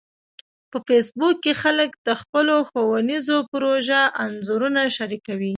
په 0.71 0.77
فېسبوک 0.87 1.35
کې 1.43 1.53
خلک 1.63 1.89
د 2.07 2.09
خپلو 2.21 2.55
ښوونیزو 2.69 3.37
پروژو 3.51 4.03
انځورونه 4.23 4.81
شریکوي 4.97 5.49